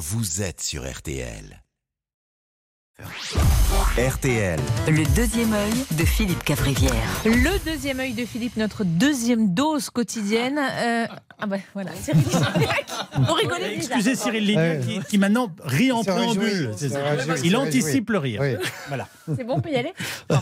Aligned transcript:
vous 0.00 0.40
êtes 0.40 0.62
sur 0.62 0.90
RTL. 0.90 1.62
RTL. 3.96 4.58
Le 4.88 5.14
deuxième 5.14 5.52
œil 5.52 5.72
de 5.98 6.04
Philippe 6.04 6.42
Cavrivière. 6.44 6.92
Le 7.24 7.58
deuxième 7.64 8.00
œil 8.00 8.12
de 8.12 8.24
Philippe, 8.24 8.56
notre 8.56 8.84
deuxième 8.84 9.54
dose 9.54 9.90
quotidienne. 9.90 10.58
Euh, 10.58 11.06
ah 11.38 11.46
bah 11.46 11.56
voilà, 11.72 11.90
Cyril 12.02 12.22
Lignac. 12.22 12.86
On 13.28 13.32
rigolait 13.32 13.76
déjà. 13.76 13.94
Excusez 13.96 14.14
Cyril 14.14 14.46
Lignac 14.46 14.80
qui, 14.80 15.00
qui 15.00 15.18
maintenant 15.18 15.50
rit 15.64 15.92
en 15.92 16.04
préambule. 16.04 16.70
Il 17.44 17.56
anticipe 17.56 18.10
le 18.10 18.18
rire. 18.18 18.40
Oui. 18.42 18.56
Voilà. 18.88 19.08
C'est 19.36 19.44
bon, 19.44 19.54
on 19.56 19.60
peut 19.60 19.70
y 19.70 19.76
aller? 19.76 19.92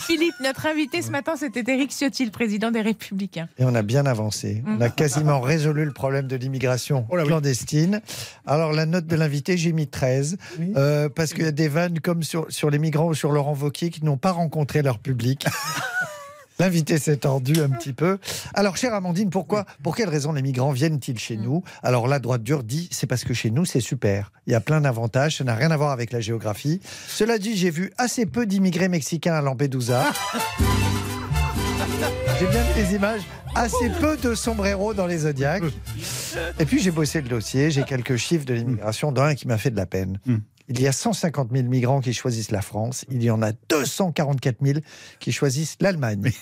Philippe, 0.00 0.34
notre 0.42 0.66
invité 0.66 1.02
ce 1.02 1.10
matin, 1.10 1.36
c'était 1.36 1.64
Éric 1.72 1.90
Ciotti, 1.92 2.24
le 2.24 2.30
président 2.30 2.70
des 2.70 2.82
Républicains. 2.82 3.48
Et 3.58 3.64
on 3.64 3.74
a 3.74 3.82
bien 3.82 4.04
avancé. 4.06 4.62
On 4.66 4.80
a 4.80 4.88
quasiment 4.88 5.40
résolu 5.40 5.84
le 5.84 5.92
problème 5.92 6.26
de 6.26 6.36
l'immigration 6.36 7.06
Oh 7.10 7.16
oui. 7.16 7.24
clandestine. 7.26 8.00
Alors, 8.46 8.72
la 8.72 8.86
note 8.86 9.06
de 9.06 9.16
l'invité, 9.16 9.56
j'ai 9.56 9.72
mis 9.72 9.86
13. 9.88 10.36
euh, 10.76 11.08
parce 11.08 11.32
a 11.45 11.45
des 11.52 11.68
vannes 11.68 12.00
comme 12.00 12.22
sur, 12.22 12.46
sur 12.48 12.70
les 12.70 12.78
migrants 12.78 13.08
ou 13.08 13.14
sur 13.14 13.32
Laurent 13.32 13.54
Wauquiez 13.54 13.90
qui 13.90 14.04
n'ont 14.04 14.16
pas 14.16 14.32
rencontré 14.32 14.82
leur 14.82 14.98
public. 14.98 15.46
L'invité 16.58 16.98
s'est 16.98 17.18
tendu 17.18 17.60
un 17.60 17.68
petit 17.68 17.92
peu. 17.92 18.18
Alors, 18.54 18.78
chère 18.78 18.94
Amandine, 18.94 19.28
pourquoi, 19.28 19.66
pour 19.82 19.94
quelles 19.94 20.08
raisons 20.08 20.32
les 20.32 20.40
migrants 20.40 20.72
viennent-ils 20.72 21.18
chez 21.18 21.36
nous? 21.36 21.62
Alors, 21.82 22.08
la 22.08 22.18
droite 22.18 22.42
dure 22.42 22.62
dit 22.62 22.88
c'est 22.90 23.06
parce 23.06 23.24
que 23.24 23.34
chez 23.34 23.50
nous, 23.50 23.66
c'est 23.66 23.80
super. 23.80 24.32
Il 24.46 24.52
y 24.52 24.56
a 24.56 24.60
plein 24.60 24.80
d'avantages, 24.80 25.36
ça 25.36 25.44
n'a 25.44 25.54
rien 25.54 25.70
à 25.70 25.76
voir 25.76 25.90
avec 25.90 26.12
la 26.12 26.20
géographie. 26.20 26.80
Cela 27.08 27.38
dit, 27.38 27.56
j'ai 27.56 27.70
vu 27.70 27.92
assez 27.98 28.24
peu 28.24 28.46
d'immigrés 28.46 28.88
mexicains 28.88 29.34
à 29.34 29.42
Lampedusa. 29.42 30.04
J'ai 32.38 32.46
bien 32.48 32.62
vu 32.62 32.82
les 32.82 32.94
images. 32.94 33.22
Assez 33.54 33.88
peu 34.00 34.18
de 34.18 34.34
sombreros 34.34 34.92
dans 34.92 35.06
les 35.06 35.18
Zodiacs. 35.18 35.62
Et 36.58 36.66
puis 36.66 36.80
j'ai 36.80 36.90
bossé 36.90 37.22
le 37.22 37.28
dossier, 37.28 37.70
j'ai 37.70 37.84
quelques 37.84 38.16
chiffres 38.16 38.44
de 38.44 38.52
l'immigration, 38.52 39.10
dont 39.10 39.22
un 39.22 39.34
qui 39.34 39.48
m'a 39.48 39.56
fait 39.56 39.70
de 39.70 39.76
la 39.76 39.86
peine. 39.86 40.18
Il 40.68 40.80
y 40.80 40.86
a 40.88 40.92
150 40.92 41.50
000 41.52 41.68
migrants 41.68 42.00
qui 42.00 42.12
choisissent 42.12 42.50
la 42.50 42.62
France, 42.62 43.04
il 43.08 43.22
y 43.22 43.30
en 43.30 43.40
a 43.42 43.52
244 43.68 44.56
000 44.60 44.80
qui 45.20 45.32
choisissent 45.32 45.76
l'Allemagne. 45.80 46.32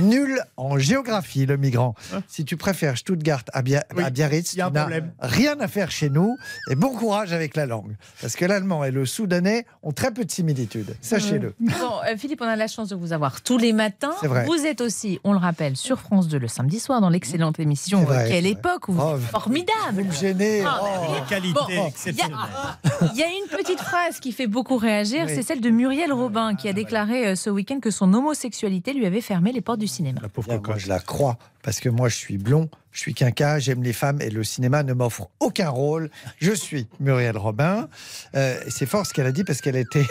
Nul 0.00 0.40
en 0.56 0.78
géographie, 0.78 1.46
le 1.46 1.56
migrant. 1.56 1.94
Si 2.28 2.44
tu 2.44 2.56
préfères 2.56 2.96
Stuttgart 2.96 3.42
à, 3.52 3.62
Bia- 3.62 3.84
Oui, 3.96 4.02
à 4.04 4.10
Biarritz, 4.10 4.52
il 4.54 4.58
y 4.58 4.62
a 4.62 4.64
tu 4.66 4.70
un 4.70 4.72
n'as 4.72 4.80
problème. 4.82 5.12
rien 5.20 5.58
à 5.60 5.68
faire 5.68 5.90
chez 5.90 6.08
nous. 6.08 6.36
Et 6.70 6.74
bon 6.74 6.90
courage 6.94 7.32
avec 7.32 7.56
la 7.56 7.66
langue. 7.66 7.96
Parce 8.20 8.36
que 8.36 8.44
l'allemand 8.44 8.84
et 8.84 8.90
le 8.90 9.04
soudanais 9.06 9.66
ont 9.82 9.92
très 9.92 10.12
peu 10.12 10.24
de 10.24 10.30
similitudes. 10.30 10.96
Sachez-le. 11.00 11.54
Bon, 11.60 11.72
euh, 12.08 12.16
Philippe, 12.16 12.40
on 12.42 12.46
a 12.48 12.56
la 12.56 12.68
chance 12.68 12.88
de 12.88 12.94
vous 12.96 13.12
avoir 13.12 13.42
tous 13.42 13.58
les 13.58 13.72
matins. 13.72 14.12
C'est 14.20 14.28
vrai. 14.28 14.44
Vous 14.46 14.64
êtes 14.66 14.80
aussi, 14.80 15.18
on 15.24 15.32
le 15.32 15.38
rappelle, 15.38 15.76
sur 15.76 16.00
France 16.00 16.28
2 16.28 16.38
le 16.38 16.48
samedi 16.48 16.78
soir 16.80 17.00
dans 17.00 17.10
l'excellente 17.10 17.58
émission 17.60 18.02
vrai, 18.04 18.26
euh, 18.26 18.28
Quelle 18.28 18.46
époque 18.46 18.88
où 18.88 18.92
vous 18.92 19.02
Oh, 19.02 19.16
formidable. 19.30 20.06
Gêné. 20.12 20.62
Ah, 20.66 20.80
oh. 20.82 21.14
Les 21.14 21.28
qualités 21.28 21.52
Bon, 21.54 21.66
Il 21.68 21.74
y, 21.74 21.86
exceptionnelles. 21.86 22.36
a, 22.36 22.78
il 23.12 23.18
y 23.18 23.22
a 23.22 23.26
une 23.28 23.48
petite 23.58 23.80
phrase 23.80 24.20
qui 24.20 24.32
fait 24.32 24.46
beaucoup 24.46 24.76
réagir, 24.76 25.24
Oui. 25.26 25.32
c'est 25.34 25.42
celle 25.42 25.60
de 25.60 25.70
Muriel 25.70 26.12
Robin 26.12 26.54
qui 26.54 26.68
a 26.68 26.72
déclaré 26.72 27.26
euh, 27.28 27.34
ce 27.36 27.50
week-end 27.50 27.80
que 27.80 27.90
son 27.90 28.12
homosexualité 28.14 28.92
lui 28.92 29.06
avait 29.06 29.20
fermé 29.20 29.52
les 29.52 29.60
portes 29.60 29.71
du 29.76 29.86
cinéma. 29.86 30.20
La 30.22 30.28
pauvre 30.28 30.60
moi, 30.64 30.78
je 30.78 30.88
la 30.88 31.00
crois, 31.00 31.38
parce 31.62 31.80
que 31.80 31.88
moi, 31.88 32.08
je 32.08 32.16
suis 32.16 32.38
blond, 32.38 32.68
je 32.92 33.00
suis 33.00 33.14
quinca, 33.14 33.58
j'aime 33.58 33.82
les 33.82 33.92
femmes 33.92 34.20
et 34.20 34.30
le 34.30 34.44
cinéma 34.44 34.82
ne 34.82 34.92
m'offre 34.92 35.28
aucun 35.40 35.70
rôle. 35.70 36.10
Je 36.38 36.52
suis 36.52 36.86
Muriel 37.00 37.36
Robin. 37.36 37.88
Euh, 38.34 38.58
c'est 38.68 38.86
fort 38.86 39.06
ce 39.06 39.12
qu'elle 39.12 39.26
a 39.26 39.32
dit 39.32 39.44
parce 39.44 39.60
qu'elle 39.60 39.76
était. 39.76 40.06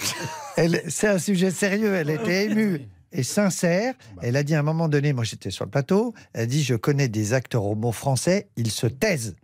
elle, 0.56 0.82
c'est 0.88 1.08
un 1.08 1.18
sujet 1.18 1.50
sérieux, 1.50 1.94
elle 1.94 2.10
était 2.10 2.46
émue. 2.46 2.82
Et 3.12 3.22
sincère, 3.22 3.94
elle 4.20 4.36
a 4.36 4.42
dit 4.42 4.54
à 4.54 4.60
un 4.60 4.62
moment 4.62 4.88
donné, 4.88 5.12
moi 5.12 5.24
j'étais 5.24 5.50
sur 5.50 5.64
le 5.64 5.70
plateau, 5.70 6.12
elle 6.34 6.42
a 6.42 6.46
dit 6.46 6.62
Je 6.62 6.74
connais 6.74 7.08
des 7.08 7.32
acteurs 7.32 7.64
homo 7.64 7.92
français, 7.92 8.48
ils 8.56 8.70
se 8.70 8.86
taisent. 8.86 9.36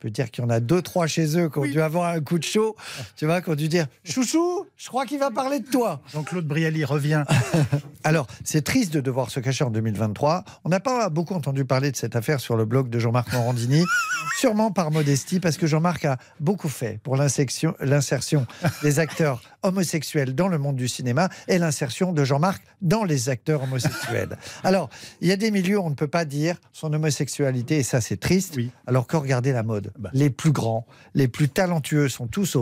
Je 0.00 0.06
peux 0.06 0.10
dire 0.10 0.30
qu'il 0.30 0.42
y 0.42 0.46
en 0.46 0.50
a 0.50 0.60
deux, 0.60 0.80
trois 0.80 1.06
chez 1.06 1.36
eux 1.38 1.50
qui 1.50 1.58
ont 1.58 1.66
dû 1.66 1.78
avoir 1.82 2.08
un 2.14 2.22
coup 2.22 2.38
de 2.38 2.44
chaud, 2.44 2.74
tu 3.16 3.26
vois, 3.26 3.42
qui 3.42 3.50
ont 3.50 3.54
dû 3.54 3.68
dire 3.68 3.86
Chouchou, 4.02 4.64
je 4.78 4.88
crois 4.88 5.04
qu'il 5.04 5.18
va 5.18 5.30
parler 5.30 5.60
de 5.60 5.66
toi. 5.68 6.00
Jean-Claude 6.10 6.46
Brialy 6.46 6.86
revient. 6.86 7.24
Alors, 8.04 8.26
c'est 8.42 8.62
triste 8.62 8.94
de 8.94 9.02
devoir 9.02 9.30
se 9.30 9.40
cacher 9.40 9.62
en 9.62 9.68
2023. 9.70 10.44
On 10.64 10.70
n'a 10.70 10.80
pas 10.80 11.10
beaucoup 11.10 11.34
entendu 11.34 11.66
parler 11.66 11.90
de 11.90 11.96
cette 11.98 12.16
affaire 12.16 12.40
sur 12.40 12.56
le 12.56 12.64
blog 12.64 12.88
de 12.88 12.98
Jean-Marc 12.98 13.30
Morandini, 13.34 13.84
sûrement 14.38 14.70
par 14.70 14.90
modestie, 14.90 15.38
parce 15.38 15.58
que 15.58 15.66
Jean-Marc 15.66 16.06
a 16.06 16.16
beaucoup 16.40 16.70
fait 16.70 16.98
pour 17.02 17.16
l'insertion 17.18 18.46
des 18.82 18.98
acteurs 19.00 19.42
homosexuels 19.62 20.34
dans 20.34 20.48
le 20.48 20.56
monde 20.56 20.76
du 20.76 20.88
cinéma 20.88 21.28
et 21.46 21.58
l'insertion 21.58 22.14
de 22.14 22.24
Jean-Marc 22.24 22.62
dans 22.80 23.04
les 23.04 23.28
acteurs 23.28 23.64
homosexuels. 23.64 24.38
Alors, 24.64 24.88
il 25.20 25.28
y 25.28 25.32
a 25.32 25.36
des 25.36 25.50
milieux 25.50 25.78
où 25.78 25.82
on 25.82 25.90
ne 25.90 25.94
peut 25.94 26.08
pas 26.08 26.24
dire 26.24 26.56
son 26.72 26.90
homosexualité, 26.94 27.76
et 27.80 27.82
ça 27.82 28.00
c'est 28.00 28.18
triste, 28.18 28.54
Oui. 28.56 28.70
alors 28.86 29.06
que 29.06 29.18
regardez 29.18 29.52
la 29.52 29.62
mode. 29.62 29.89
Bah. 29.98 30.10
Les 30.12 30.30
plus 30.30 30.52
grands, 30.52 30.86
les 31.14 31.28
plus 31.28 31.48
talentueux 31.48 32.08
sont 32.08 32.26
tous. 32.26 32.56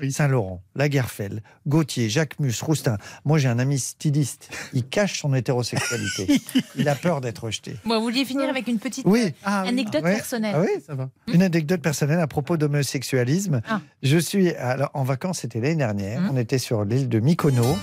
Oui. 0.00 0.12
Saint-Laurent, 0.12 0.62
Lagerfeld, 0.74 1.42
Gauthier, 1.66 2.08
Jacques 2.08 2.38
Mus, 2.40 2.54
Roustin. 2.62 2.98
Moi 3.24 3.38
j'ai 3.38 3.48
un 3.48 3.58
ami 3.58 3.78
styliste, 3.78 4.48
il 4.72 4.86
cache 4.86 5.20
son 5.20 5.34
hétérosexualité. 5.34 6.40
il 6.76 6.88
a 6.88 6.94
peur 6.94 7.20
d'être 7.20 7.44
rejeté. 7.44 7.76
Bon, 7.84 7.96
vous 7.98 8.02
vouliez 8.04 8.24
finir 8.24 8.48
avec 8.48 8.68
une 8.68 8.78
petite 8.78 9.04
Oui. 9.06 9.20
euh, 9.26 9.30
Ah, 9.44 9.62
oui. 9.64 9.68
anecdote 9.70 10.02
Ouais. 10.04 10.14
personnelle. 10.14 10.54
Ah 10.56 10.60
oui 10.60 10.82
Ça 10.86 10.94
va. 10.94 11.10
Une 11.32 11.42
anecdote 11.42 11.80
personnelle 11.82 12.20
à 12.20 12.26
propos 12.26 12.56
d'homosexualisme. 12.56 13.60
Ah. 13.68 13.80
Je 14.02 14.18
suis 14.18 14.50
alors, 14.54 14.90
en 14.94 15.04
vacances, 15.04 15.40
c'était 15.40 15.60
l'année 15.60 15.76
dernière. 15.76 16.20
Mhm. 16.20 16.30
On 16.32 16.36
était 16.36 16.58
sur 16.58 16.84
l'île 16.84 17.08
de 17.08 17.20
Mykonos. 17.20 17.76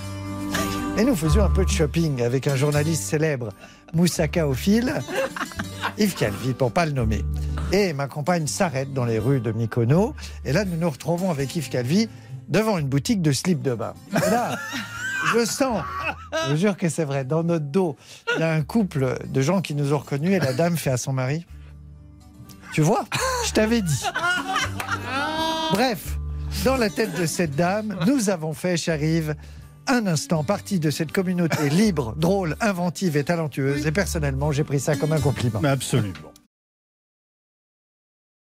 Et 0.98 1.04
nous 1.04 1.16
faisions 1.16 1.42
un 1.44 1.48
peu 1.50 1.64
de 1.64 1.70
shopping 1.70 2.20
avec 2.22 2.46
un 2.46 2.56
journaliste 2.56 3.04
célèbre, 3.04 3.48
Moussaka 3.94 4.46
au 4.46 4.52
fil, 4.54 4.92
Yves 5.98 6.14
Calvi, 6.14 6.52
pour 6.52 6.70
pas 6.70 6.84
le 6.84 6.92
nommer. 6.92 7.24
Et 7.72 7.94
ma 7.94 8.06
compagne 8.06 8.46
s'arrête 8.46 8.92
dans 8.92 9.06
les 9.06 9.18
rues 9.18 9.40
de 9.40 9.50
Mykonos. 9.50 10.14
Et 10.44 10.52
là, 10.52 10.66
nous 10.66 10.76
nous 10.76 10.90
retrouvons 10.90 11.30
avec 11.30 11.56
Yves 11.56 11.70
Calvi 11.70 12.08
devant 12.48 12.76
une 12.76 12.86
boutique 12.86 13.22
de 13.22 13.32
slip 13.32 13.62
de 13.62 13.74
bain. 13.74 13.94
Et 14.14 14.30
là, 14.30 14.58
je 15.32 15.44
sens, 15.46 15.82
je 16.50 16.56
jure 16.56 16.76
que 16.76 16.90
c'est 16.90 17.04
vrai, 17.04 17.24
dans 17.24 17.42
notre 17.42 17.64
dos, 17.64 17.96
il 18.36 18.40
y 18.40 18.42
a 18.42 18.52
un 18.52 18.62
couple 18.62 19.18
de 19.26 19.40
gens 19.40 19.62
qui 19.62 19.74
nous 19.74 19.94
ont 19.94 19.98
reconnus 19.98 20.32
et 20.32 20.38
la 20.38 20.52
dame 20.52 20.76
fait 20.76 20.90
à 20.90 20.98
son 20.98 21.14
mari 21.14 21.46
Tu 22.74 22.82
vois, 22.82 23.04
je 23.46 23.52
t'avais 23.52 23.80
dit. 23.80 24.04
Bref, 25.72 26.18
dans 26.66 26.76
la 26.76 26.90
tête 26.90 27.18
de 27.18 27.24
cette 27.24 27.56
dame, 27.56 27.96
nous 28.06 28.28
avons 28.28 28.52
fait, 28.52 28.76
Yves, 28.86 29.34
un 29.86 30.06
instant 30.06 30.44
partie 30.44 30.78
de 30.78 30.90
cette 30.90 31.10
communauté 31.10 31.70
libre, 31.70 32.14
drôle, 32.18 32.56
inventive 32.60 33.16
et 33.16 33.24
talentueuse. 33.24 33.86
Et 33.86 33.92
personnellement, 33.92 34.52
j'ai 34.52 34.64
pris 34.64 34.78
ça 34.78 34.94
comme 34.94 35.12
un 35.12 35.20
compliment. 35.20 35.60
Absolument. 35.64 36.32